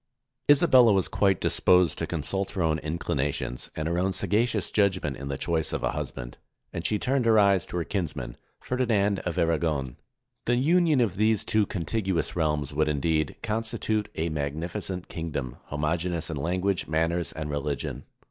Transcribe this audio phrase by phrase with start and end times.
[0.51, 5.15] ]Isabella was quite disposed to consult her own inclina tions, and her own sagacious judgment
[5.15, 6.39] in the choice of a husband,
[6.73, 9.97] and she turned her eyes to her kinsman, Fer dinand of Aragon.
[10.45, 16.31] The union of these two contiguous realms would, indeed, constitute a magnificent king dom, homogeneous
[16.31, 18.05] in language, manners, and religion.